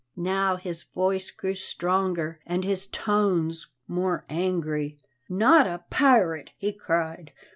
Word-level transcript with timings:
Now 0.15 0.55
his 0.55 0.81
voice 0.81 1.29
grew 1.29 1.53
stronger 1.53 2.39
and 2.47 2.63
his 2.63 2.87
tones 2.87 3.67
more 3.87 4.25
angry. 4.29 4.97
"Not 5.29 5.67
a 5.67 5.83
pirate!" 5.91 6.49
he 6.57 6.73
cried. 6.73 7.31